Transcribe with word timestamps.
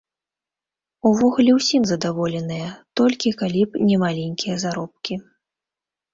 Увогуле 1.09 1.51
ўсім 1.59 1.83
задаволеныя, 1.91 2.67
толькі 3.03 3.35
калі 3.43 3.61
б 3.75 3.83
не 3.93 4.01
маленькія 4.07 4.55
заробкі. 4.67 5.13